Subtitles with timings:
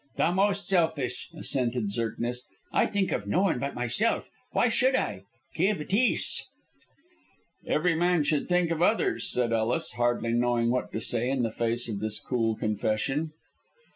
[0.15, 2.47] "The most selfish!" assented Zirknitz.
[2.73, 4.31] "I think of no one by myself.
[4.51, 5.25] Why should I?
[5.55, 6.41] Quelle bêtise."
[7.67, 11.51] "Every man should think of others!" said Ellis, hardly knowing what to say in the
[11.51, 13.29] face of this cool confession.